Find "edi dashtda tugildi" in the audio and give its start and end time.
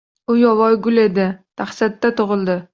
1.03-2.61